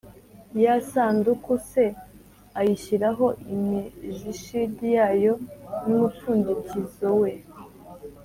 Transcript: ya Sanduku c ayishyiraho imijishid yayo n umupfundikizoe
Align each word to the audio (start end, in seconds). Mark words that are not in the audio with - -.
ya 0.63 0.75
Sanduku 0.89 1.53
c 1.69 1.71
ayishyiraho 2.59 3.25
imijishid 3.53 4.75
yayo 4.97 5.33
n 5.85 5.87
umupfundikizoe 5.97 7.31